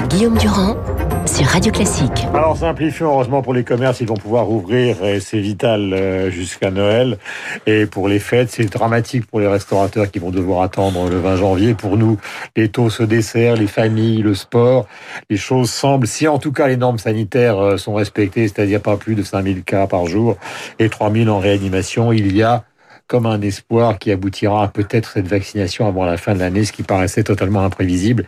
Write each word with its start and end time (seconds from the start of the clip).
Guillaume 0.00 0.36
Durand 0.38 0.76
sur 1.24 1.46
Radio 1.46 1.70
Classique. 1.70 2.26
Alors 2.34 2.56
simplifions, 2.56 3.12
heureusement 3.12 3.42
pour 3.42 3.54
les 3.54 3.62
commerces, 3.62 4.00
ils 4.00 4.08
vont 4.08 4.16
pouvoir 4.16 4.50
ouvrir 4.50 5.04
et 5.04 5.20
c'est 5.20 5.38
vital 5.38 5.92
euh, 5.92 6.30
jusqu'à 6.30 6.70
Noël. 6.70 7.18
Et 7.66 7.86
pour 7.86 8.08
les 8.08 8.18
fêtes, 8.18 8.50
c'est 8.50 8.64
dramatique 8.64 9.26
pour 9.26 9.40
les 9.40 9.46
restaurateurs 9.46 10.10
qui 10.10 10.18
vont 10.18 10.30
devoir 10.30 10.62
attendre 10.62 11.08
le 11.08 11.18
20 11.18 11.36
janvier. 11.36 11.74
Pour 11.74 11.96
nous, 11.96 12.18
les 12.56 12.68
taux 12.68 12.90
se 12.90 13.02
desserrent, 13.02 13.56
les 13.56 13.68
familles, 13.68 14.22
le 14.22 14.34
sport, 14.34 14.86
les 15.30 15.36
choses 15.36 15.70
semblent, 15.70 16.06
si 16.06 16.26
en 16.26 16.38
tout 16.38 16.52
cas 16.52 16.66
les 16.66 16.76
normes 16.76 16.98
sanitaires 16.98 17.58
euh, 17.58 17.76
sont 17.76 17.94
respectées, 17.94 18.48
c'est-à-dire 18.48 18.80
pas 18.80 18.96
plus 18.96 19.14
de 19.14 19.22
5000 19.22 19.62
cas 19.62 19.86
par 19.86 20.06
jour 20.06 20.36
et 20.78 20.88
3000 20.88 21.30
en 21.30 21.38
réanimation, 21.38 22.12
il 22.12 22.34
y 22.36 22.42
a 22.42 22.64
comme 23.06 23.26
un 23.26 23.40
espoir 23.42 23.98
qui 23.98 24.10
aboutira 24.10 24.64
à 24.64 24.68
peut-être 24.68 25.12
cette 25.12 25.28
vaccination 25.28 25.86
avant 25.86 26.04
la 26.04 26.16
fin 26.16 26.34
de 26.34 26.40
l'année, 26.40 26.64
ce 26.64 26.72
qui 26.72 26.82
paraissait 26.82 27.22
totalement 27.22 27.60
imprévisible 27.60 28.24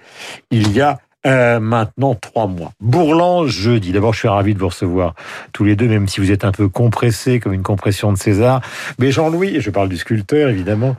il 0.51 0.73
y 0.73 0.81
a 0.81 0.99
euh, 1.27 1.61
maintenant 1.61 2.15
trois 2.15 2.47
mois. 2.47 2.73
Bourlan, 2.81 3.47
jeudi. 3.47 3.93
D'abord, 3.93 4.15
je 4.15 4.21
suis 4.21 4.29
ravi 4.29 4.55
de 4.55 4.59
vous 4.59 4.69
recevoir 4.69 5.15
tous 5.53 5.65
les 5.65 5.77
deux, 5.77 5.89
même 5.89 6.09
si 6.09 6.21
vous 6.21 6.31
êtes 6.31 6.45
un 6.45 6.53
peu 6.53 6.69
compressés, 6.69 7.41
comme 7.41 7.53
une 7.53 7.63
compression 7.63 8.13
de 8.13 8.19
César. 8.19 8.61
Mais 8.99 9.11
Jean-Louis, 9.11 9.61
je 9.61 9.71
parle 9.71 9.89
du 9.89 9.97
sculpteur, 9.97 10.49
évidemment, 10.49 10.97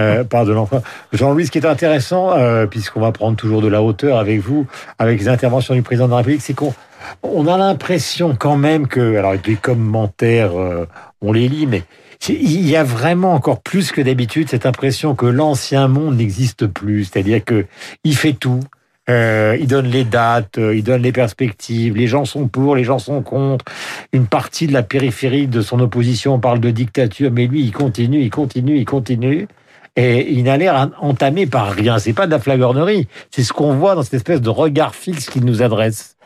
euh, 0.00 0.24
parle 0.24 0.48
de 0.48 0.52
l'empereur. 0.52 0.82
Jean-Louis, 1.12 1.46
ce 1.46 1.50
qui 1.50 1.58
est 1.58 1.66
intéressant, 1.66 2.32
euh, 2.32 2.66
puisqu'on 2.66 3.00
va 3.00 3.12
prendre 3.12 3.36
toujours 3.36 3.62
de 3.62 3.68
la 3.68 3.82
hauteur 3.82 4.18
avec 4.18 4.40
vous, 4.40 4.66
avec 4.98 5.20
les 5.20 5.28
interventions 5.28 5.74
du 5.74 5.82
président 5.82 6.06
de 6.06 6.12
la 6.12 6.18
République, 6.18 6.42
c'est 6.42 6.54
qu'on 6.54 6.74
on 7.22 7.46
a 7.46 7.58
l'impression 7.58 8.34
quand 8.38 8.56
même 8.56 8.88
que, 8.88 9.16
alors 9.16 9.34
les 9.46 9.56
commentaires, 9.56 10.58
euh, 10.58 10.86
on 11.20 11.32
les 11.32 11.48
lit, 11.48 11.66
mais 11.66 11.82
il 12.28 12.66
y 12.66 12.76
a 12.76 12.84
vraiment 12.84 13.34
encore 13.34 13.60
plus 13.60 13.92
que 13.92 14.00
d'habitude 14.00 14.48
cette 14.48 14.66
impression 14.66 15.14
que 15.14 15.26
l'ancien 15.26 15.86
monde 15.86 16.16
n'existe 16.16 16.66
plus. 16.66 17.04
C'est-à-dire 17.04 17.44
que 17.44 17.66
il 18.04 18.16
fait 18.16 18.32
tout. 18.32 18.60
Euh, 19.08 19.56
il 19.60 19.68
donne 19.68 19.86
les 19.86 20.04
dates, 20.04 20.58
euh, 20.58 20.74
il 20.74 20.82
donne 20.82 21.02
les 21.02 21.12
perspectives, 21.12 21.96
les 21.96 22.08
gens 22.08 22.24
sont 22.24 22.48
pour, 22.48 22.74
les 22.74 22.84
gens 22.84 22.98
sont 22.98 23.22
contre. 23.22 23.64
Une 24.12 24.26
partie 24.26 24.66
de 24.66 24.72
la 24.72 24.82
périphérie 24.82 25.46
de 25.46 25.60
son 25.60 25.78
opposition 25.78 26.40
parle 26.40 26.58
de 26.58 26.70
dictature, 26.70 27.30
mais 27.32 27.46
lui, 27.46 27.62
il 27.62 27.72
continue, 27.72 28.20
il 28.20 28.30
continue, 28.30 28.78
il 28.78 28.84
continue. 28.84 29.46
Et 29.94 30.32
il 30.32 30.42
n'a 30.44 30.56
l'air 30.56 30.90
entamé 31.00 31.46
par 31.46 31.70
rien. 31.70 31.98
C'est 31.98 32.12
pas 32.12 32.26
de 32.26 32.30
la 32.32 32.38
flagornerie. 32.38 33.08
C'est 33.30 33.42
ce 33.42 33.52
qu'on 33.52 33.74
voit 33.74 33.94
dans 33.94 34.02
cette 34.02 34.14
espèce 34.14 34.42
de 34.42 34.50
regard 34.50 34.94
fixe 34.94 35.30
qu'il 35.30 35.44
nous 35.44 35.62
adresse. 35.62 36.16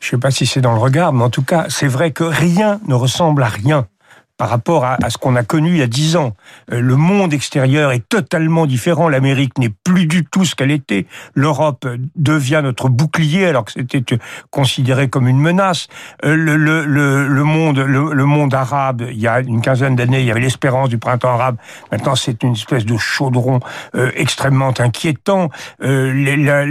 Je 0.00 0.10
sais 0.10 0.18
pas 0.18 0.30
si 0.30 0.44
c'est 0.44 0.60
dans 0.60 0.74
le 0.74 0.80
regard, 0.80 1.14
mais 1.14 1.24
en 1.24 1.30
tout 1.30 1.42
cas, 1.42 1.66
c'est 1.68 1.86
vrai 1.86 2.10
que 2.10 2.24
rien 2.24 2.80
ne 2.86 2.94
ressemble 2.94 3.42
à 3.42 3.48
rien 3.48 3.86
par 4.44 4.50
rapport 4.50 4.84
à, 4.84 4.98
ce 5.08 5.16
qu'on 5.16 5.36
a 5.36 5.42
connu 5.42 5.70
il 5.70 5.78
y 5.78 5.82
a 5.82 5.86
dix 5.86 6.16
ans. 6.16 6.34
Euh, 6.70 6.78
le 6.78 6.96
monde 6.96 7.32
extérieur 7.32 7.92
est 7.92 8.06
totalement 8.06 8.66
différent. 8.66 9.08
L'Amérique 9.08 9.56
n'est 9.56 9.70
plus 9.70 10.04
du 10.04 10.26
tout 10.26 10.44
ce 10.44 10.54
qu'elle 10.54 10.70
était. 10.70 11.06
L'Europe 11.32 11.88
devient 12.14 12.60
notre 12.62 12.90
bouclier 12.90 13.46
alors 13.46 13.64
que 13.64 13.72
c'était 13.72 14.04
euh, 14.12 14.18
considéré 14.50 15.08
comme 15.08 15.28
une 15.28 15.38
menace. 15.38 15.88
Euh, 16.26 16.36
le, 16.36 17.42
monde, 17.42 17.78
le, 17.78 18.24
monde 18.26 18.52
arabe, 18.52 19.06
il 19.10 19.18
y 19.18 19.26
a 19.26 19.40
une 19.40 19.62
quinzaine 19.62 19.96
d'années, 19.96 20.20
il 20.20 20.26
y 20.26 20.30
avait 20.30 20.40
l'espérance 20.40 20.90
du 20.90 20.98
printemps 20.98 21.32
arabe. 21.32 21.56
Maintenant, 21.90 22.14
c'est 22.14 22.42
une 22.42 22.52
espèce 22.52 22.84
de 22.84 22.98
chaudron 22.98 23.60
extrêmement 23.94 24.74
inquiétant. 24.78 25.48
la, 25.80 26.66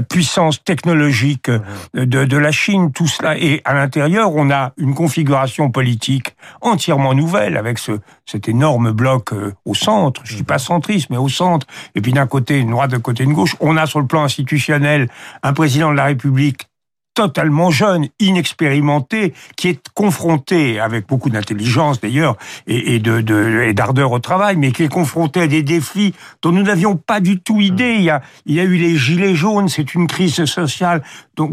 puissance 0.00 0.64
technologique 0.64 1.48
de 1.94 2.36
la 2.36 2.50
Chine, 2.50 2.90
tout 2.90 3.06
cela. 3.06 3.38
Et 3.38 3.62
à 3.64 3.74
l'intérieur, 3.74 4.34
on 4.34 4.50
a 4.50 4.72
une 4.78 4.94
configuration 4.94 5.70
politique 5.70 6.23
entièrement 6.60 7.14
nouvelle, 7.14 7.56
avec 7.56 7.78
ce, 7.78 7.92
cet 8.26 8.48
énorme 8.48 8.92
bloc 8.92 9.32
euh, 9.32 9.52
au 9.64 9.74
centre, 9.74 10.20
je 10.24 10.36
dis 10.36 10.42
pas 10.42 10.58
centriste, 10.58 11.10
mais 11.10 11.16
au 11.16 11.28
centre, 11.28 11.66
et 11.94 12.00
puis 12.00 12.12
d'un 12.12 12.26
côté 12.26 12.58
une 12.58 12.70
droite, 12.70 12.90
d'un 12.90 13.00
côté 13.00 13.24
une 13.24 13.32
gauche. 13.32 13.56
On 13.60 13.76
a 13.76 13.86
sur 13.86 14.00
le 14.00 14.06
plan 14.06 14.24
institutionnel 14.24 15.08
un 15.42 15.52
président 15.52 15.90
de 15.90 15.96
la 15.96 16.04
République 16.04 16.68
totalement 17.14 17.70
jeune, 17.70 18.08
inexpérimenté, 18.18 19.34
qui 19.56 19.68
est 19.68 19.88
confronté 19.94 20.80
avec 20.80 21.06
beaucoup 21.06 21.30
d'intelligence 21.30 22.00
d'ailleurs 22.00 22.36
et, 22.66 22.96
et 22.96 22.98
de, 22.98 23.20
de 23.20 23.70
d'ardeur 23.72 24.10
au 24.10 24.18
travail, 24.18 24.56
mais 24.56 24.72
qui 24.72 24.82
est 24.82 24.88
confronté 24.88 25.42
à 25.42 25.46
des 25.46 25.62
défis 25.62 26.12
dont 26.42 26.50
nous 26.50 26.64
n'avions 26.64 26.96
pas 26.96 27.20
du 27.20 27.40
tout 27.40 27.60
idée. 27.60 27.94
Il 27.94 28.02
y 28.02 28.10
a, 28.10 28.20
il 28.46 28.56
y 28.56 28.60
a 28.60 28.64
eu 28.64 28.76
les 28.76 28.96
gilets 28.96 29.36
jaunes, 29.36 29.68
c'est 29.68 29.94
une 29.94 30.08
crise 30.08 30.44
sociale 30.44 31.02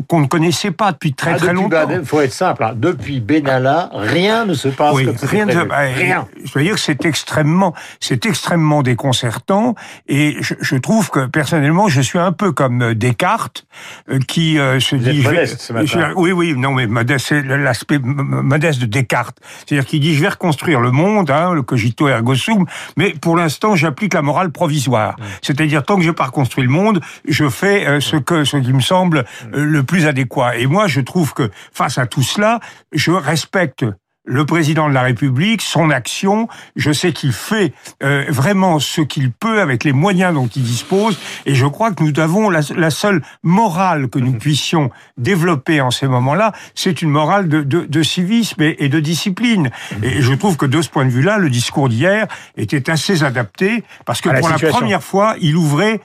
qu'on 0.08 0.20
ne 0.20 0.28
connaissait 0.28 0.72
pas 0.72 0.92
depuis 0.92 1.14
très 1.14 1.34
ah, 1.34 1.38
très 1.38 1.54
longtemps. 1.54 1.88
Il 1.90 2.06
faut 2.06 2.22
être 2.22 2.34
simple. 2.34 2.64
Hein. 2.64 2.74
Depuis 2.76 3.20
Benalla, 3.20 3.90
rien 3.94 4.46
ne 4.46 4.54
se 4.54 4.68
passe 4.68 4.94
oui, 4.94 5.06
comme 5.06 5.16
rien, 5.22 5.46
ne, 5.46 5.64
bah, 5.64 5.80
rien. 5.80 6.28
Je 6.44 6.52
veux 6.54 6.64
dire 6.64 6.76
que 6.76 6.80
c'est 6.80 7.06
extrêmement, 7.06 7.74
c'est 8.00 8.26
extrêmement 8.26 8.84
déconcertant. 8.84 9.76
Et 10.08 10.38
je, 10.42 10.54
je, 10.60 10.76
trouve 10.76 11.10
que 11.10 11.26
personnellement, 11.26 11.88
je 11.88 12.02
suis 12.02 12.20
un 12.20 12.32
peu 12.32 12.52
comme 12.52 12.94
Descartes, 12.94 13.66
euh, 14.10 14.20
qui 14.20 14.60
euh, 14.60 14.80
se 14.80 14.96
dit 14.96 15.26
oui, 16.16 16.32
oui, 16.32 16.54
non, 16.56 16.74
mais 16.74 16.88
modeste, 16.88 17.28
c'est 17.30 17.42
l'aspect 17.44 18.00
modeste 18.00 18.82
de 18.82 18.86
Descartes. 18.86 19.38
C'est-à-dire 19.66 19.86
qu'il 19.86 20.00
dit, 20.00 20.16
je 20.16 20.22
vais 20.22 20.30
reconstruire 20.30 20.80
le 20.80 20.92
monde, 20.92 21.32
hein, 21.32 21.54
le 21.54 21.62
cogito 21.62 22.08
ergo 22.08 22.36
sum, 22.36 22.66
mais 22.98 23.12
pour 23.12 23.36
l'instant, 23.36 23.76
j'applique 23.76 24.14
la 24.14 24.22
morale 24.22 24.52
provisoire. 24.52 25.16
C'est-à-dire, 25.42 25.84
tant 25.84 25.96
que 25.96 26.04
je 26.04 26.10
n'ai 26.10 26.16
pas 26.16 26.26
reconstruit 26.26 26.64
le 26.64 26.70
monde, 26.70 27.02
je 27.28 27.50
fais 27.50 27.88
euh, 27.88 28.00
ce 28.00 28.18
que, 28.18 28.44
ce 28.44 28.58
qui 28.58 28.74
me 28.74 28.82
semble 28.82 29.26
euh, 29.54 29.66
le 29.72 29.84
plus 29.84 30.06
adéquat. 30.06 30.58
Et 30.58 30.68
moi, 30.68 30.88
je 30.88 31.02
trouve 31.02 31.34
que 31.34 31.50
face 31.72 31.98
à 31.98 32.06
tout 32.06 32.24
cela, 32.24 32.60
je 32.92 33.12
respecte 33.12 33.86
le 34.24 34.46
président 34.46 34.88
de 34.88 34.94
la 34.94 35.02
République, 35.02 35.62
son 35.62 35.90
action. 35.90 36.48
Je 36.76 36.92
sais 36.92 37.12
qu'il 37.12 37.34
fait 37.34 37.74
euh, 38.04 38.26
vraiment 38.30 38.80
ce 38.80 39.02
qu'il 39.02 39.32
peut 39.32 39.62
avec 39.62 39.84
les 39.84 39.94
moyens 39.94 40.34
dont 40.34 40.48
il 40.48 40.64
dispose, 40.64 41.20
et 41.46 41.56
je 41.56 41.66
crois 41.66 41.92
que 41.92 42.04
nous 42.04 42.20
avons 42.20 42.50
la, 42.50 42.90
seule 42.92 43.22
morale 43.44 44.10
que 44.10 44.20
nous 44.20 44.34
mhm. 44.34 44.40
puissions 44.40 44.92
développer 45.18 45.82
en 45.82 45.92
ces 45.92 46.08
moments-là, 46.08 46.52
c'est 46.76 47.02
une 47.02 47.10
morale 47.10 47.48
de, 47.48 47.62
de, 47.62 47.86
de 47.86 48.04
civisme 48.04 48.62
et, 48.62 48.90
de 48.90 49.00
discipline. 49.00 49.72
Mhm. 49.92 50.04
Et 50.04 50.22
je 50.22 50.34
trouve 50.34 50.58
que 50.58 50.66
de 50.66 50.82
ce 50.82 50.90
point 50.90 51.06
de 51.06 51.12
vue-là, 51.12 51.38
le 51.38 51.50
discours 51.50 51.90
d'hier 51.90 52.28
était 52.58 52.90
assez 52.90 53.24
adapté 53.24 53.84
parce 54.06 54.22
que 54.22 54.30
pour 54.30 54.50
la 54.50 54.58
première 54.58 55.04
fois, 55.04 55.36
il 55.42 55.56
ouvrait 55.56 56.00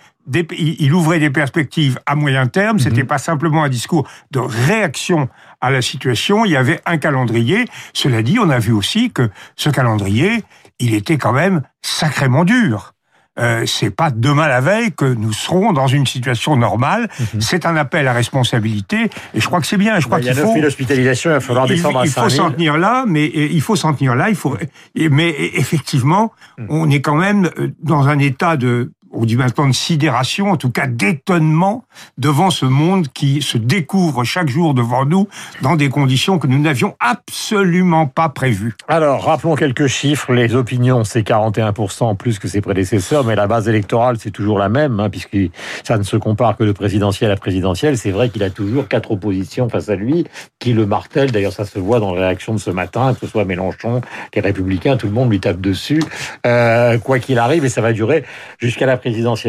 il 0.58 0.92
ouvrait 0.92 1.20
des 1.20 1.30
perspectives 1.30 2.00
à 2.04 2.16
moyen 2.16 2.46
terme. 2.48 2.78
C'était 2.80 3.02
mhm. 3.02 3.06
pas 3.06 3.18
simplement 3.18 3.62
un 3.62 3.68
discours 3.68 4.08
de 4.32 4.40
réaction 4.40 5.28
à 5.60 5.70
la 5.70 5.82
situation. 5.82 6.44
Il 6.44 6.52
y 6.52 6.56
avait 6.56 6.80
un 6.86 6.98
calendrier. 6.98 7.66
Cela 7.92 8.22
dit, 8.22 8.38
on 8.38 8.50
a 8.50 8.58
vu 8.58 8.72
aussi 8.72 9.10
que 9.10 9.30
ce 9.56 9.70
calendrier, 9.70 10.44
il 10.78 10.94
était 10.94 11.18
quand 11.18 11.32
même 11.32 11.62
sacrément 11.82 12.44
dur. 12.44 12.92
Euh, 13.38 13.66
c'est 13.66 13.90
pas 13.90 14.10
demain 14.10 14.48
la 14.48 14.62
veille 14.62 14.92
que 14.92 15.04
nous 15.04 15.32
serons 15.32 15.74
dans 15.74 15.86
une 15.86 16.06
situation 16.06 16.56
normale. 16.56 17.08
Mhm. 17.20 17.40
C'est 17.40 17.66
un 17.66 17.76
appel 17.76 18.08
à 18.08 18.14
responsabilité 18.14 19.10
et 19.34 19.40
je 19.40 19.46
crois 19.46 19.60
que 19.60 19.66
c'est 19.66 19.76
bien. 19.76 20.00
Je 20.00 20.06
crois 20.06 20.20
qu'il 20.20 20.34
faut. 20.34 20.54
Il 20.56 20.62
l'hospitalisation, 20.62 21.30
il 21.30 21.34
va 21.34 21.40
falloir 21.40 21.66
descendre 21.66 22.00
il, 22.02 22.08
il 22.08 22.12
faut 22.12 22.28
s'en 22.30 22.50
tenir 22.50 22.78
là, 22.78 23.04
mais 23.06 23.26
il 23.26 23.60
faut 23.60 23.76
s'en 23.76 23.92
tenir 23.92 24.14
là. 24.14 24.30
Il 24.30 24.36
faut. 24.36 24.56
Mais 24.94 25.34
effectivement, 25.54 26.32
mhm. 26.58 26.66
on 26.70 26.90
est 26.90 27.02
quand 27.02 27.16
même 27.16 27.50
euh, 27.58 27.68
dans 27.82 28.08
un 28.08 28.18
état 28.18 28.56
de 28.56 28.92
on 29.16 29.24
dit 29.24 29.36
maintenant 29.36 29.66
de 29.66 29.72
sidération, 29.72 30.50
en 30.50 30.56
tout 30.56 30.70
cas 30.70 30.86
d'étonnement 30.86 31.84
devant 32.18 32.50
ce 32.50 32.66
monde 32.66 33.08
qui 33.08 33.42
se 33.42 33.58
découvre 33.58 34.24
chaque 34.24 34.48
jour 34.48 34.74
devant 34.74 35.06
nous 35.06 35.26
dans 35.62 35.76
des 35.76 35.88
conditions 35.88 36.38
que 36.38 36.46
nous 36.46 36.58
n'avions 36.58 36.94
absolument 37.00 38.06
pas 38.06 38.28
prévues. 38.28 38.74
Alors, 38.88 39.24
rappelons 39.24 39.56
quelques 39.56 39.86
chiffres. 39.86 40.32
Les 40.32 40.54
opinions, 40.54 41.04
c'est 41.04 41.26
41% 41.26 42.16
plus 42.16 42.38
que 42.38 42.48
ses 42.48 42.60
prédécesseurs, 42.60 43.24
mais 43.24 43.34
la 43.34 43.46
base 43.46 43.68
électorale, 43.68 44.16
c'est 44.18 44.30
toujours 44.30 44.58
la 44.58 44.68
même, 44.68 45.00
hein, 45.00 45.08
puisque 45.08 45.38
ça 45.82 45.96
ne 45.96 46.02
se 46.02 46.16
compare 46.16 46.56
que 46.56 46.64
de 46.64 46.72
présidentiel 46.72 47.30
à 47.30 47.36
présidentiel. 47.36 47.96
C'est 47.96 48.10
vrai 48.10 48.28
qu'il 48.28 48.42
a 48.42 48.50
toujours 48.50 48.88
quatre 48.88 49.12
oppositions 49.12 49.68
face 49.68 49.88
à 49.88 49.96
lui, 49.96 50.26
qui 50.58 50.72
le 50.72 50.86
martèlent. 50.86 51.32
D'ailleurs, 51.32 51.52
ça 51.52 51.64
se 51.64 51.78
voit 51.78 52.00
dans 52.00 52.14
la 52.14 52.20
réaction 52.20 52.54
de 52.54 52.58
ce 52.58 52.70
matin, 52.70 53.14
que 53.14 53.20
ce 53.20 53.26
soit 53.26 53.44
Mélenchon, 53.44 54.02
les 54.34 54.40
Républicains, 54.40 54.96
tout 54.96 55.06
le 55.06 55.12
monde 55.12 55.30
lui 55.30 55.40
tape 55.40 55.60
dessus, 55.60 56.02
euh, 56.46 56.98
quoi 56.98 57.18
qu'il 57.18 57.38
arrive, 57.38 57.64
et 57.64 57.68
ça 57.68 57.80
va 57.80 57.92
durer 57.92 58.24
jusqu'à 58.58 58.86
la 58.86 58.96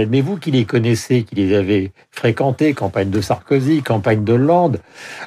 Mais 0.10 0.22
vous 0.22 0.38
qui 0.38 0.52
les 0.52 0.66
connaissez, 0.66 1.24
qui 1.24 1.34
les 1.36 1.56
avez 1.56 1.92
fréquentés, 2.12 2.74
campagne 2.74 3.10
de 3.10 3.22
Sarkozy, 3.22 3.82
campagne 3.82 4.24
de 4.24 4.34
Hollande, 4.34 4.80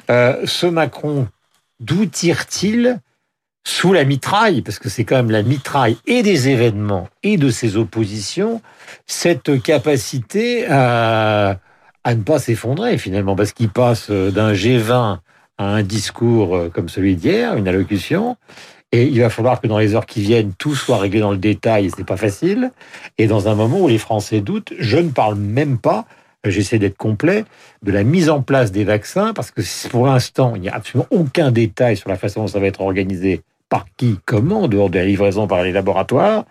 euh, 0.09 0.41
ce 0.45 0.67
Macron, 0.67 1.27
d'où 1.81 2.05
tire-t-il 2.05 2.99
sous 3.65 3.91
la 3.91 4.05
mitraille, 4.05 4.61
parce 4.61 4.79
que 4.79 4.89
c'est 4.89 5.03
quand 5.03 5.17
même 5.17 5.31
la 5.31 5.43
mitraille 5.43 5.97
et 6.07 6.23
des 6.23 6.49
événements 6.49 7.09
et 7.23 7.37
de 7.37 7.49
ses 7.49 7.75
oppositions, 7.75 8.61
cette 9.05 9.61
capacité 9.61 10.65
à, 10.67 11.59
à 12.03 12.15
ne 12.15 12.23
pas 12.23 12.39
s'effondrer 12.39 12.97
finalement, 12.97 13.35
parce 13.35 13.51
qu'il 13.51 13.69
passe 13.69 14.09
d'un 14.09 14.53
G20 14.53 15.19
à 15.57 15.65
un 15.65 15.83
discours 15.83 16.71
comme 16.73 16.89
celui 16.89 17.17
d'hier, 17.17 17.55
une 17.55 17.67
allocution, 17.67 18.37
et 18.91 19.05
il 19.05 19.19
va 19.21 19.29
falloir 19.29 19.61
que 19.61 19.67
dans 19.67 19.77
les 19.77 19.95
heures 19.95 20.05
qui 20.05 20.21
viennent, 20.21 20.53
tout 20.57 20.75
soit 20.75 20.97
réglé 20.97 21.19
dans 21.19 21.31
le 21.31 21.37
détail, 21.37 21.89
c'est 21.95 22.05
pas 22.05 22.17
facile. 22.17 22.71
Et 23.17 23.27
dans 23.27 23.47
un 23.47 23.55
moment 23.55 23.79
où 23.81 23.87
les 23.87 23.97
Français 23.97 24.41
doutent, 24.41 24.73
je 24.77 24.97
ne 24.97 25.09
parle 25.09 25.35
même 25.35 25.77
pas, 25.77 26.05
j'essaie 26.43 26.79
d'être 26.79 26.97
complet, 26.97 27.45
de 27.83 27.91
la 27.91 28.03
mise 28.03 28.29
en 28.29 28.41
place 28.41 28.71
des 28.71 28.83
vaccins, 28.83 29.33
parce 29.33 29.51
que 29.51 29.61
pour 29.89 30.07
l'instant, 30.07 30.53
il 30.55 30.61
n'y 30.61 30.69
a 30.69 30.75
absolument 30.75 31.07
aucun 31.11 31.51
détail 31.51 31.95
sur 31.95 32.09
la 32.09 32.17
façon 32.17 32.41
dont 32.41 32.47
ça 32.47 32.59
va 32.59 32.67
être 32.67 32.81
organisé, 32.81 33.41
par 33.69 33.85
qui, 33.95 34.19
comment, 34.25 34.63
en 34.63 34.67
dehors 34.67 34.89
de 34.89 34.99
la 34.99 35.05
livraison 35.05 35.47
par 35.47 35.63
les 35.63 35.71
laboratoires. 35.71 36.43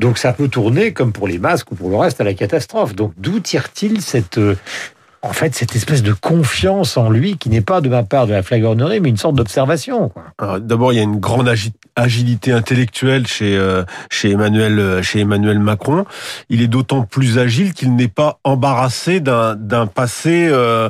Donc 0.00 0.18
ça 0.18 0.32
peut 0.32 0.48
tourner, 0.48 0.92
comme 0.92 1.12
pour 1.12 1.28
les 1.28 1.38
masques 1.38 1.70
ou 1.70 1.76
pour 1.76 1.90
le 1.90 1.96
reste, 1.96 2.20
à 2.20 2.24
la 2.24 2.34
catastrophe. 2.34 2.96
Donc 2.96 3.12
d'où 3.16 3.38
tire-t-il 3.38 4.00
cette 4.00 4.40
en 5.22 5.34
fait, 5.34 5.54
cette 5.54 5.76
espèce 5.76 6.02
de 6.02 6.14
confiance 6.14 6.96
en 6.96 7.10
lui 7.10 7.36
qui 7.36 7.50
n'est 7.50 7.60
pas 7.60 7.82
de 7.82 7.90
ma 7.90 8.04
part 8.04 8.26
de 8.26 8.32
la 8.32 8.42
flagornerie, 8.42 9.00
mais 9.00 9.10
une 9.10 9.18
sorte 9.18 9.34
d'observation. 9.34 10.12
D'abord, 10.60 10.94
il 10.94 10.96
y 10.96 10.98
a 10.98 11.02
une 11.02 11.20
grande 11.20 11.52
agilité 11.94 12.52
intellectuelle 12.52 13.26
chez 13.26 13.56
euh, 13.56 13.82
euh, 14.24 15.02
chez 15.02 15.20
Emmanuel 15.20 15.58
Macron. 15.58 16.06
Il 16.48 16.62
est 16.62 16.68
d'autant 16.68 17.02
plus 17.02 17.38
agile 17.38 17.74
qu'il 17.74 17.94
n'est 17.94 18.08
pas 18.08 18.38
embarrassé 18.44 19.20
d'un 19.20 19.86
passé 19.86 20.48
euh, 20.50 20.88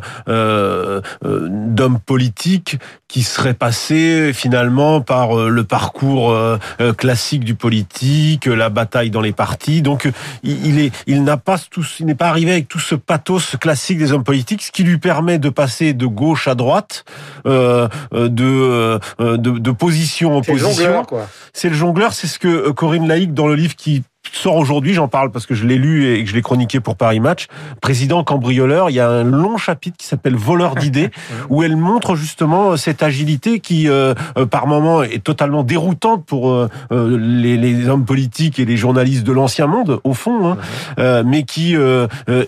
d'homme 1.32 1.98
politique 1.98 2.78
qui 3.08 3.22
serait 3.24 3.54
passé 3.54 4.30
finalement 4.32 5.00
par 5.00 5.34
le 5.34 5.64
parcours 5.64 6.36
classique 6.96 7.44
du 7.44 7.56
politique, 7.56 8.46
la 8.46 8.68
bataille 8.68 9.10
dans 9.10 9.20
les 9.20 9.32
partis. 9.32 9.82
Donc, 9.82 10.08
il 10.44 10.92
pas 11.44 11.56
il 11.98 12.06
n'est 12.06 12.14
pas 12.14 12.28
arrivé 12.28 12.52
avec 12.52 12.68
tout 12.68 12.78
ce 12.78 12.94
pathos 12.94 13.56
classique 13.56 13.98
des 13.98 14.12
hommes 14.12 14.19
politique, 14.22 14.62
ce 14.62 14.72
qui 14.72 14.82
lui 14.82 14.98
permet 14.98 15.38
de 15.38 15.48
passer 15.48 15.92
de 15.92 16.06
gauche 16.06 16.48
à 16.48 16.54
droite, 16.54 17.04
euh, 17.46 17.88
euh 18.12 18.28
de, 18.28 18.44
euh, 19.20 19.36
de, 19.36 19.50
de 19.50 19.70
position 19.70 20.36
en 20.36 20.42
position. 20.42 21.06
C'est 21.52 21.68
le 21.68 21.74
jongleur, 21.74 22.12
c'est 22.12 22.26
ce 22.26 22.38
que 22.38 22.70
Corinne 22.70 23.08
Laïc 23.08 23.34
dans 23.34 23.48
le 23.48 23.54
livre 23.54 23.74
qui 23.76 24.02
sort 24.32 24.56
aujourd'hui, 24.56 24.94
j'en 24.94 25.08
parle 25.08 25.30
parce 25.30 25.46
que 25.46 25.54
je 25.54 25.66
l'ai 25.66 25.76
lu 25.76 26.12
et 26.12 26.24
que 26.24 26.30
je 26.30 26.34
l'ai 26.34 26.42
chroniqué 26.42 26.80
pour 26.80 26.96
Paris 26.96 27.20
Match. 27.20 27.46
Président 27.80 28.24
cambrioleur, 28.24 28.90
il 28.90 28.94
y 28.94 29.00
a 29.00 29.08
un 29.08 29.24
long 29.24 29.56
chapitre 29.56 29.96
qui 29.96 30.06
s'appelle 30.06 30.36
Voleur 30.36 30.74
d'idées 30.74 31.10
où 31.48 31.62
elle 31.62 31.76
montre 31.76 32.14
justement 32.14 32.76
cette 32.76 33.02
agilité 33.02 33.60
qui, 33.60 33.88
euh, 33.88 34.14
euh, 34.36 34.46
par 34.46 34.66
moment, 34.66 35.02
est 35.02 35.22
totalement 35.22 35.62
déroutante 35.62 36.24
pour 36.24 36.50
euh, 36.50 36.68
les, 36.90 37.56
les, 37.56 37.88
hommes 37.88 38.04
politiques 38.04 38.58
et 38.58 38.64
les 38.64 38.76
journalistes 38.76 39.24
de 39.24 39.32
l'ancien 39.32 39.66
monde, 39.66 40.00
au 40.04 40.14
fond, 40.14 40.56
hein, 40.98 41.22
mais 41.24 41.44
qui 41.44 41.76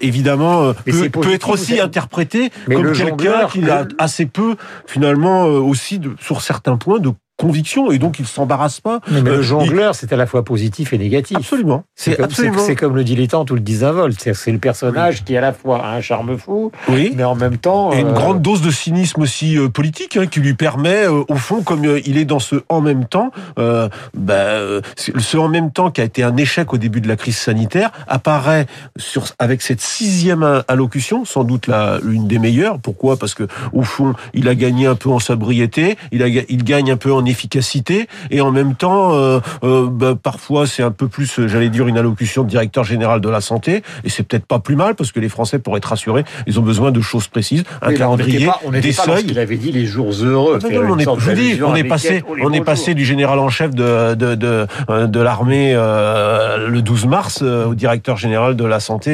évidemment 0.00 0.72
peut, 0.84 1.08
peut, 1.08 1.32
être 1.32 1.50
aussi 1.50 1.80
interprété 1.80 2.50
comme 2.66 2.92
quelqu'un 2.92 3.46
qui 3.50 3.68
a 3.68 3.86
assez 3.98 4.26
peu, 4.26 4.56
finalement, 4.86 5.44
aussi 5.44 5.98
de, 5.98 6.14
sur 6.20 6.42
certains 6.42 6.76
points 6.76 7.00
de 7.00 7.10
conviction 7.42 7.90
et 7.90 7.98
donc 7.98 8.18
il 8.20 8.26
s'embarrasse 8.26 8.80
pas. 8.80 9.00
Mais, 9.10 9.20
le 9.20 9.38
euh, 9.38 9.42
jongleur, 9.42 9.94
c'est 9.94 10.12
à 10.12 10.16
la 10.16 10.26
fois 10.26 10.44
positif 10.44 10.92
et 10.92 10.98
négatif. 10.98 11.36
Absolument. 11.36 11.84
C'est 11.96 12.16
comme, 12.16 12.76
comme 12.76 12.96
le 12.96 13.04
dilettante 13.04 13.50
ou 13.50 13.54
le 13.54 13.60
disinvolte. 13.60 14.32
C'est 14.32 14.52
le 14.52 14.58
personnage 14.58 15.24
qui 15.24 15.36
à 15.36 15.40
la 15.40 15.52
fois 15.52 15.84
a 15.84 15.94
un 15.96 16.00
charme 16.00 16.38
fou, 16.38 16.70
oui. 16.88 17.12
mais 17.16 17.24
en 17.24 17.34
même 17.34 17.56
temps... 17.56 17.92
Et 17.92 18.00
une 18.00 18.08
euh, 18.08 18.12
grande 18.12 18.42
dose 18.42 18.62
de 18.62 18.70
cynisme 18.70 19.22
aussi 19.22 19.58
euh, 19.58 19.68
politique 19.68 20.16
hein, 20.16 20.26
qui 20.26 20.40
lui 20.40 20.54
permet, 20.54 21.06
au 21.06 21.34
fond, 21.36 21.62
comme 21.62 21.84
il 21.84 22.16
est 22.16 22.24
dans 22.24 22.38
ce 22.38 22.56
en 22.68 22.80
même 22.80 23.06
temps, 23.06 23.30
bah, 23.56 24.80
ce 24.96 25.36
en 25.36 25.48
même 25.48 25.72
temps 25.72 25.90
qui 25.90 26.00
a 26.00 26.04
été 26.04 26.22
un 26.22 26.36
échec 26.36 26.72
au 26.72 26.78
début 26.78 27.00
de 27.00 27.08
la 27.08 27.16
crise 27.16 27.36
sanitaire, 27.36 27.90
apparaît 28.06 28.66
sur, 28.96 29.24
avec 29.38 29.62
cette 29.62 29.80
sixième 29.80 30.62
allocution, 30.68 31.24
sans 31.24 31.44
doute 31.44 31.66
la, 31.66 31.98
une 32.08 32.28
des 32.28 32.38
meilleures. 32.38 32.78
Pourquoi? 32.78 33.16
Parce 33.16 33.34
que 33.34 33.48
au 33.72 33.82
fond, 33.82 34.14
il 34.34 34.48
a 34.48 34.54
gagné 34.54 34.86
un 34.86 34.94
peu 34.94 35.10
en 35.10 35.18
sobriété, 35.18 35.96
il, 36.12 36.22
a, 36.22 36.28
il 36.28 36.64
gagne 36.64 36.90
un 36.92 36.96
peu 36.96 37.12
en 37.12 37.24
efficacité 37.32 38.06
et 38.30 38.40
en 38.40 38.50
même 38.52 38.74
temps, 38.74 39.14
euh, 39.14 39.40
euh, 39.64 39.88
bah, 39.90 40.14
parfois 40.20 40.66
c'est 40.66 40.82
un 40.82 40.90
peu 40.90 41.08
plus, 41.08 41.46
j'allais 41.46 41.70
dire, 41.70 41.88
une 41.88 41.98
allocution 41.98 42.44
de 42.44 42.48
directeur 42.48 42.84
général 42.84 43.20
de 43.20 43.28
la 43.28 43.40
santé 43.40 43.82
et 44.04 44.08
c'est 44.08 44.22
peut-être 44.22 44.46
pas 44.46 44.60
plus 44.60 44.76
mal 44.76 44.94
parce 44.94 45.10
que 45.10 45.20
les 45.20 45.28
Français, 45.28 45.58
pour 45.58 45.76
être 45.76 45.86
rassurés, 45.86 46.24
ils 46.46 46.58
ont 46.60 46.62
besoin 46.62 46.92
de 46.92 47.00
choses 47.00 47.26
précises, 47.26 47.64
un 47.80 47.92
calendrier, 47.94 48.48
on 48.64 48.70
des 48.70 48.92
seuils. 48.92 49.24
Il 49.28 49.38
avait 49.38 49.56
dit 49.56 49.72
les 49.72 49.86
jours 49.86 50.12
heureux. 50.22 50.58
Ah, 50.62 50.66
on 50.88 50.98
est, 50.98 51.06
je 51.18 51.32
dis, 51.32 51.62
on 51.62 51.74
est 51.74 51.84
passé, 51.84 52.22
on 52.42 52.52
est 52.52 52.60
passé 52.60 52.94
du 52.94 53.04
général 53.04 53.38
en 53.38 53.48
chef 53.48 53.74
de 53.74 54.14
de 54.14 54.34
de, 54.34 54.66
de 55.06 55.20
l'armée 55.20 55.72
euh, 55.74 56.68
le 56.68 56.82
12 56.82 57.06
mars 57.06 57.42
au 57.42 57.74
directeur 57.74 58.16
général 58.16 58.56
de 58.56 58.64
la 58.64 58.80
santé 58.80 59.12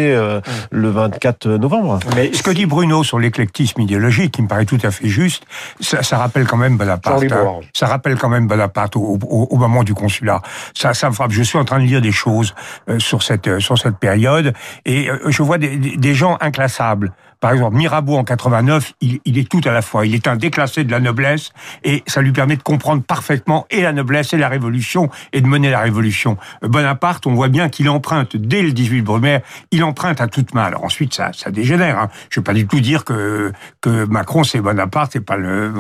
le 0.71 0.91
24 0.91 1.47
novembre. 1.49 2.01
Mais 2.17 2.33
ce 2.33 2.43
que 2.43 2.51
dit 2.51 2.67
Bruno 2.67 3.05
sur 3.05 3.19
l'éclectisme 3.19 3.81
idéologique, 3.81 4.33
qui 4.33 4.43
me 4.43 4.49
paraît 4.49 4.65
tout 4.65 4.79
à 4.83 4.91
fait 4.91 5.09
juste, 5.09 5.45
ça, 5.81 6.03
ça 6.03 6.19
rappelle 6.19 6.47
quand 6.47 6.57
même 6.57 6.77
Bonaparte. 6.77 7.23
Hein. 7.25 7.61
Ça 7.73 7.87
rappelle 7.87 7.98
quand 8.19 8.29
même 8.29 8.47
Bonaparte 8.47 8.97
au, 8.97 9.19
au, 9.23 9.57
moment 9.57 9.85
du 9.85 9.95
consulat. 9.95 10.41
Ça, 10.75 10.95
ça 10.95 11.09
me 11.09 11.15
frappe. 11.15 11.31
Je 11.31 11.43
suis 11.43 11.59
en 11.59 11.65
train 11.65 11.79
de 11.79 11.85
lire 11.85 12.01
des 12.01 12.13
choses 12.13 12.55
euh, 12.89 12.99
sur 12.99 13.23
cette 13.23 13.49
euh, 13.49 13.61
sur 13.61 13.79
cette 13.79 13.99
période 13.99 14.55
et 14.85 15.11
euh, 15.11 15.31
je 15.31 15.43
vois 15.43 15.59
des, 15.59 15.77
des 15.77 16.15
gens 16.15 16.37
inclassables. 16.41 17.13
Par 17.41 17.53
exemple, 17.53 17.77
Mirabeau 17.77 18.17
en 18.17 18.25
89, 18.25 18.95
il, 19.01 19.21
il, 19.25 19.39
est 19.39 19.49
tout 19.49 19.61
à 19.65 19.73
la 19.73 19.83
fois. 19.83 20.07
Il 20.07 20.15
est 20.15 20.27
un 20.27 20.37
déclassé 20.37 20.85
de 20.85 20.91
la 20.91 21.01
noblesse 21.01 21.53
et 21.85 22.03
ça 22.07 22.21
lui 22.21 22.33
permet 22.33 22.57
de 22.57 22.63
comprendre 22.63 23.03
parfaitement 23.03 23.67
et 23.71 23.83
la 23.83 23.93
noblesse 23.93 24.33
et 24.33 24.39
la 24.39 24.49
révolution 24.49 25.09
et 25.33 25.41
de 25.41 25.47
mener 25.47 25.71
la 25.71 25.81
révolution. 25.81 26.37
Bonaparte, 26.63 27.27
on 27.27 27.35
voit 27.35 27.49
bien 27.49 27.69
qu'il 27.69 27.89
emprunte 27.89 28.37
dès 28.37 28.63
le 28.63 28.73
18 28.73 29.03
Brumaire, 29.03 29.41
il 29.71 29.85
emprunte 29.85 30.21
à 30.21 30.27
toute 30.27 30.55
main. 30.55 30.65
Alors 30.65 30.85
ensuite, 30.85 31.15
ça, 31.15 31.33
ça 31.33 31.51
dégénère. 31.51 31.99
Hein. 31.99 32.09
Je 32.31 32.39
ne 32.39 32.41
veux 32.41 32.45
pas 32.45 32.55
du 32.55 32.67
tout 32.67 32.81
dire 32.81 33.05
que 33.05 33.53
que 33.81 34.05
Macron 34.07 34.45
c'est 34.45 34.61
Bonaparte, 34.61 35.13
c'est 35.13 35.25
pas 35.25 35.37
le. 35.37 35.73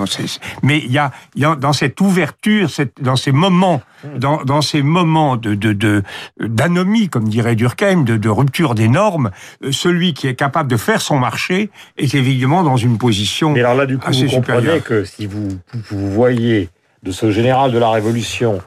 mais 0.62 0.78
il 0.78 0.92
y 0.92 0.98
a, 0.98 1.10
y 1.34 1.44
a 1.44 1.56
dans 1.56 1.72
cette 1.72 2.00
ouverture, 2.00 2.70
cette, 2.70 3.02
dans 3.02 3.16
ces 3.16 3.32
moments 3.32 3.82
dans, 4.16 4.44
dans 4.44 4.62
ces 4.62 4.82
moments 4.82 5.36
de, 5.36 5.54
de, 5.54 6.02
d'anomie, 6.40 7.08
comme 7.08 7.28
dirait 7.28 7.56
Durkheim, 7.56 8.04
de, 8.04 8.16
de 8.16 8.28
rupture 8.28 8.74
des 8.74 8.88
normes, 8.88 9.30
euh, 9.64 9.72
celui 9.72 10.14
qui 10.14 10.28
est 10.28 10.34
capable 10.36 10.70
de 10.70 10.76
faire 10.76 11.00
son 11.00 11.18
marché 11.18 11.47
est 11.50 12.14
évidemment 12.14 12.62
dans 12.62 12.76
une 12.76 12.98
position. 12.98 13.52
Mais 13.52 13.60
alors 13.60 13.74
là, 13.74 13.86
du 13.86 13.98
coup, 13.98 14.10
vous 14.12 14.28
comprenez 14.28 14.80
que 14.80 15.04
si 15.04 15.26
vous, 15.26 15.48
vous 15.72 16.10
voyez 16.10 16.68
de 17.02 17.12
ce 17.12 17.30
général 17.30 17.72
de 17.72 17.78
la 17.78 17.90
Révolution 17.90 18.60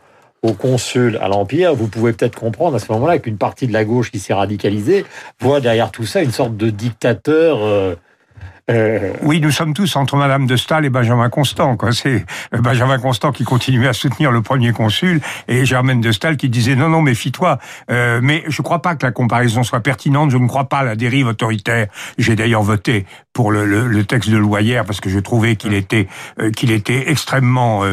au 0.43 0.53
consul 0.53 1.17
à 1.21 1.27
l'Empire, 1.27 1.75
vous 1.75 1.87
pouvez 1.87 2.13
peut-être 2.13 2.35
comprendre 2.35 2.75
à 2.75 2.79
ce 2.79 2.91
moment-là 2.91 3.19
qu'une 3.19 3.37
partie 3.37 3.67
de 3.67 3.73
la 3.73 3.85
gauche 3.85 4.11
qui 4.11 4.19
s'est 4.19 4.33
radicalisée 4.33 5.05
voit 5.39 5.61
derrière 5.61 5.91
tout 5.91 6.05
ça 6.05 6.21
une 6.21 6.31
sorte 6.31 6.57
de 6.57 6.69
dictateur. 6.69 7.59
Euh, 7.61 7.95
euh, 8.69 9.13
oui, 9.23 9.41
nous 9.41 9.51
sommes 9.51 9.73
tous 9.73 9.95
entre 9.95 10.15
Madame 10.15 10.45
de 10.45 10.55
Staël 10.55 10.85
et 10.85 10.89
Benjamin 10.89 11.29
Constant. 11.29 11.77
C'est 11.91 12.25
Benjamin 12.51 12.99
Constant 12.99 13.31
qui 13.31 13.43
continuait 13.43 13.87
à 13.87 13.93
soutenir 13.93 14.31
le 14.31 14.41
premier 14.41 14.71
consul 14.71 15.19
et 15.47 15.65
Germaine 15.65 16.01
de 16.01 16.11
Staël 16.11 16.37
qui 16.37 16.49
disait 16.49 16.75
non, 16.75 16.89
non, 16.89 17.01
méfie-toi. 17.01 17.57
Euh, 17.89 18.19
mais 18.21 18.43
je 18.47 18.61
ne 18.61 18.63
crois 18.63 18.81
pas 18.81 18.95
que 18.95 19.05
la 19.05 19.11
comparaison 19.11 19.63
soit 19.63 19.81
pertinente. 19.81 20.31
Je 20.31 20.37
ne 20.37 20.47
crois 20.47 20.65
pas 20.65 20.79
à 20.79 20.83
la 20.83 20.95
dérive 20.95 21.27
autoritaire. 21.27 21.87
J'ai 22.17 22.35
d'ailleurs 22.35 22.63
voté 22.63 23.05
pour 23.33 23.51
le, 23.51 23.65
le, 23.65 24.03
texte 24.03 24.29
de 24.29 24.37
Loyer 24.37 24.81
parce 24.85 24.99
que 24.99 25.09
je 25.09 25.19
trouvais 25.19 25.55
qu'il 25.55 25.73
était 25.73 26.07
euh, 26.39 26.51
qu'il 26.51 26.71
était 26.71 27.09
extrêmement 27.09 27.83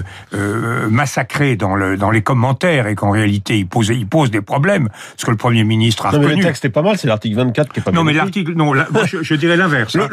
massacré 0.90 1.56
dans 1.56 1.76
le 1.76 1.96
dans 1.96 2.10
les 2.10 2.22
commentaires 2.22 2.86
et 2.86 2.94
qu'en 2.94 3.10
réalité 3.10 3.58
il 3.58 3.66
posait 3.66 3.96
il 3.96 4.06
pose 4.06 4.30
des 4.30 4.40
problèmes. 4.40 4.88
Ce 5.16 5.24
que 5.24 5.30
le 5.30 5.36
premier 5.36 5.64
ministre 5.64 6.06
a 6.06 6.12
non, 6.12 6.18
reconnu. 6.18 6.36
Mais 6.36 6.40
le 6.42 6.46
texte 6.46 6.64
est 6.64 6.70
pas 6.70 6.82
mal. 6.82 6.98
C'est 6.98 7.08
l'article 7.08 7.36
24 7.36 7.72
qui 7.72 7.80
est 7.80 7.82
pas. 7.82 7.92
Non, 7.92 8.04
mais 8.04 8.12
l'article 8.12 8.52
non. 8.54 8.72
je, 8.74 9.34
dirais 9.34 9.56
l'inverse. 9.56 9.96
Hein. 9.96 10.08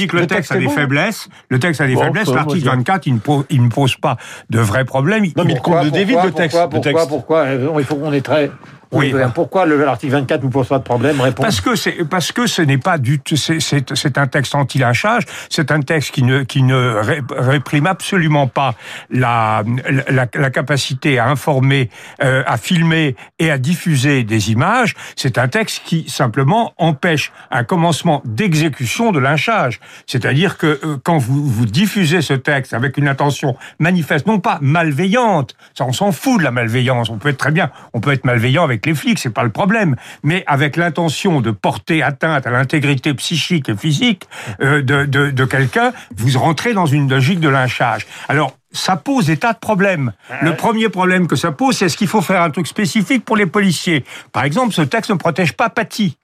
Dis 0.00 0.06
que 0.06 0.16
le, 0.16 0.26
texte, 0.26 0.52
a 0.52 0.58
des 0.58 0.68
faiblesses. 0.68 1.28
Le 1.48 1.58
texte 1.58 1.80
a 1.80 1.86
des 1.86 1.96
faiblesses. 1.96 2.28
L'article 2.28 2.66
24, 2.66 3.06
il 3.06 3.14
ne, 3.14 3.18
pose, 3.18 3.44
il 3.50 3.62
ne 3.62 3.68
pose 3.68 3.96
pas 3.96 4.16
de 4.50 4.60
vrais 4.60 4.84
problèmes. 4.84 5.24
Non, 5.36 5.44
mais 5.44 5.52
il 5.52 5.60
compte 5.60 5.84
de 5.84 5.90
David, 5.90 6.18
le 6.24 6.32
texte. 6.32 6.58
Pourquoi, 6.70 7.06
pourquoi, 7.06 7.06
pourquoi 7.06 7.46
Il 7.78 7.84
faut 7.84 7.96
qu'on 7.96 8.12
ait 8.12 8.20
très 8.20 8.50
oui. 8.92 9.14
Pourquoi 9.34 9.66
l'article 9.66 10.12
24 10.12 10.44
ne 10.44 10.48
pose 10.48 10.68
pas 10.68 10.78
de 10.78 10.84
problème? 10.84 11.20
Réponse. 11.20 11.44
Parce 11.44 11.60
que 11.60 11.76
c'est 11.76 12.04
parce 12.08 12.32
que 12.32 12.46
ce 12.46 12.62
n'est 12.62 12.78
pas 12.78 12.98
du 12.98 13.20
c'est 13.24 14.18
un 14.18 14.26
texte 14.26 14.54
anti-lynchage, 14.54 15.24
c'est 15.48 15.70
un 15.70 15.80
texte 15.80 16.10
qui 16.10 16.22
ne 16.24 16.42
qui 16.42 16.62
ne 16.62 17.00
réprime 17.30 17.86
absolument 17.86 18.48
pas 18.48 18.74
la 19.10 19.62
la, 20.08 20.26
la 20.32 20.50
capacité 20.50 21.18
à 21.18 21.28
informer, 21.28 21.88
euh, 22.22 22.42
à 22.46 22.56
filmer 22.56 23.14
et 23.38 23.50
à 23.50 23.58
diffuser 23.58 24.24
des 24.24 24.50
images. 24.50 24.94
C'est 25.14 25.38
un 25.38 25.48
texte 25.48 25.82
qui 25.84 26.08
simplement 26.08 26.72
empêche 26.76 27.32
un 27.50 27.62
commencement 27.64 28.22
d'exécution 28.24 29.12
de 29.12 29.20
lynchage. 29.20 29.80
C'est-à-dire 30.06 30.58
que 30.58 30.66
euh, 30.66 30.96
quand 31.04 31.18
vous 31.18 31.46
vous 31.46 31.66
diffusez 31.66 32.22
ce 32.22 32.34
texte 32.34 32.74
avec 32.74 32.96
une 32.96 33.06
intention 33.06 33.56
manifeste, 33.78 34.26
non 34.26 34.40
pas 34.40 34.58
malveillante, 34.60 35.54
ça 35.74 35.84
on 35.84 35.92
s'en 35.92 36.10
fout 36.10 36.38
de 36.38 36.44
la 36.44 36.50
malveillance. 36.50 37.08
On 37.08 37.18
peut 37.18 37.28
être 37.28 37.38
très 37.38 37.52
bien, 37.52 37.70
on 37.92 38.00
peut 38.00 38.12
être 38.12 38.24
malveillant 38.24 38.64
avec 38.64 38.79
les 38.86 38.94
flics, 38.94 39.18
c'est 39.18 39.30
pas 39.30 39.44
le 39.44 39.50
problème, 39.50 39.96
mais 40.22 40.44
avec 40.46 40.76
l'intention 40.76 41.40
de 41.40 41.50
porter 41.50 42.02
atteinte 42.02 42.46
à 42.46 42.50
l'intégrité 42.50 43.14
psychique 43.14 43.68
et 43.68 43.76
physique 43.76 44.24
euh, 44.60 44.82
de, 44.82 45.04
de, 45.04 45.30
de 45.30 45.44
quelqu'un, 45.44 45.92
vous 46.16 46.38
rentrez 46.38 46.72
dans 46.72 46.86
une 46.86 47.08
logique 47.08 47.40
de 47.40 47.48
lynchage. 47.48 48.06
Alors, 48.28 48.56
ça 48.72 48.96
pose 48.96 49.26
des 49.26 49.36
tas 49.36 49.52
de 49.52 49.58
problèmes. 49.58 50.12
Le 50.42 50.54
premier 50.54 50.88
problème 50.88 51.26
que 51.26 51.34
ça 51.34 51.50
pose, 51.50 51.76
c'est 51.76 51.86
est-ce 51.86 51.96
qu'il 51.96 52.06
faut 52.06 52.22
faire 52.22 52.42
un 52.42 52.50
truc 52.50 52.68
spécifique 52.68 53.24
pour 53.24 53.36
les 53.36 53.46
policiers? 53.46 54.04
Par 54.32 54.44
exemple, 54.44 54.72
ce 54.72 54.82
texte 54.82 55.10
ne 55.10 55.16
protège 55.16 55.54
pas 55.54 55.70
Paty 55.70 56.16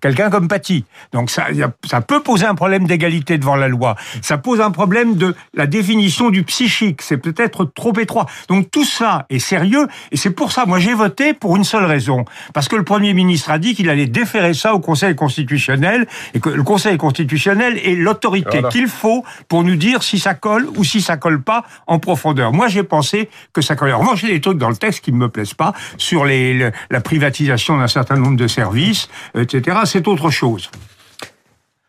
quelqu'un 0.00 0.30
comme 0.30 0.48
Paty. 0.48 0.84
Donc 1.12 1.30
ça, 1.30 1.46
ça 1.84 2.00
peut 2.00 2.20
poser 2.20 2.46
un 2.46 2.54
problème 2.54 2.86
d'égalité 2.86 3.38
devant 3.38 3.56
la 3.56 3.68
loi. 3.68 3.96
Ça 4.20 4.36
pose 4.38 4.60
un 4.60 4.70
problème 4.70 5.16
de 5.16 5.34
la 5.54 5.66
définition 5.66 6.30
du 6.30 6.42
psychique. 6.42 7.02
C'est 7.02 7.16
peut-être 7.16 7.64
trop 7.64 7.96
étroit. 7.98 8.26
Donc 8.48 8.70
tout 8.70 8.84
ça 8.84 9.26
est 9.30 9.38
sérieux 9.38 9.86
et 10.10 10.16
c'est 10.16 10.30
pour 10.30 10.52
ça, 10.52 10.66
moi 10.66 10.78
j'ai 10.78 10.94
voté 10.94 11.34
pour 11.34 11.56
une 11.56 11.64
seule 11.64 11.84
raison. 11.84 12.24
Parce 12.52 12.68
que 12.68 12.76
le 12.76 12.84
Premier 12.84 13.14
ministre 13.14 13.50
a 13.50 13.58
dit 13.58 13.74
qu'il 13.74 13.88
allait 13.88 14.06
déférer 14.06 14.54
ça 14.54 14.74
au 14.74 14.80
Conseil 14.80 15.14
constitutionnel 15.14 16.06
et 16.34 16.40
que 16.40 16.48
le 16.48 16.62
Conseil 16.62 16.96
constitutionnel 16.96 17.78
est 17.78 17.94
l'autorité 17.94 18.62
qu'il 18.70 18.88
faut 18.88 19.24
pour 19.48 19.62
nous 19.62 19.76
dire 19.76 20.02
si 20.02 20.18
ça 20.18 20.34
colle 20.34 20.68
ou 20.76 20.84
si 20.84 21.00
ça 21.00 21.16
colle 21.16 21.42
pas 21.42 21.64
en 21.86 21.98
profondeur. 21.98 22.52
Moi 22.52 22.68
j'ai 22.68 22.82
pensé 22.82 23.30
que 23.52 23.62
ça 23.62 23.76
colle. 23.76 23.92
En 23.92 24.00
revanche, 24.00 24.24
a 24.24 24.28
des 24.28 24.40
trucs 24.40 24.58
dans 24.58 24.68
le 24.68 24.76
texte 24.76 25.04
qui 25.04 25.12
ne 25.12 25.18
me 25.18 25.28
plaisent 25.28 25.54
pas 25.54 25.72
sur 25.96 26.24
les, 26.24 26.70
la 26.90 27.00
privatisation 27.00 27.78
d'un 27.78 27.88
certain 27.88 28.16
nombre 28.16 28.36
de 28.36 28.46
services, 28.46 29.08
etc 29.34 29.59
c'est 29.84 30.08
autre 30.08 30.30
chose. 30.30 30.70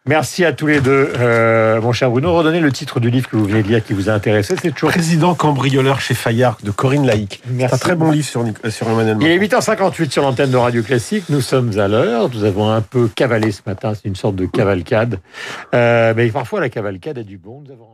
Merci 0.07 0.45
à 0.45 0.51
tous 0.51 0.65
les 0.65 0.81
deux. 0.81 1.13
Euh, 1.19 1.79
mon 1.79 1.91
cher 1.91 2.09
Bruno, 2.09 2.33
redonnez 2.33 2.59
le 2.59 2.71
titre 2.71 2.99
du 2.99 3.11
livre 3.11 3.29
que 3.29 3.35
vous 3.35 3.45
venez 3.45 3.61
de 3.61 3.67
lire 3.67 3.85
qui 3.85 3.93
vous 3.93 4.09
a 4.09 4.13
intéressé. 4.13 4.55
C'est 4.59 4.71
toujours 4.71 4.89
Président 4.89 5.35
cambrioleur 5.35 6.01
chez 6.01 6.15
Fayard 6.15 6.57
de 6.63 6.71
Corinne 6.71 7.05
Laïc. 7.05 7.43
C'est 7.55 7.71
un 7.71 7.77
très 7.77 7.95
bon 7.95 8.09
livre 8.09 8.25
sur, 8.25 8.43
sur 8.71 8.89
Emmanuel 8.89 9.17
Macron. 9.17 9.29
Il 9.29 9.43
est 9.43 9.47
8h58 9.47 10.09
sur 10.09 10.23
l'antenne 10.23 10.49
de 10.49 10.57
Radio 10.57 10.81
Classique. 10.81 11.25
Nous 11.29 11.41
sommes 11.41 11.77
à 11.77 11.87
l'heure. 11.87 12.31
Nous 12.33 12.43
avons 12.45 12.71
un 12.71 12.81
peu 12.81 13.09
cavalé 13.09 13.51
ce 13.51 13.61
matin. 13.67 13.93
C'est 13.93 14.07
une 14.07 14.15
sorte 14.15 14.35
de 14.35 14.47
cavalcade. 14.47 15.19
Euh, 15.75 16.15
mais 16.17 16.29
parfois, 16.29 16.61
la 16.61 16.69
cavalcade 16.69 17.19
a 17.19 17.23
du 17.23 17.37
bon. 17.37 17.61
Nous 17.63 17.71
avons 17.71 17.85